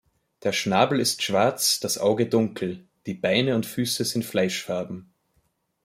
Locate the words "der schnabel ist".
0.41-1.21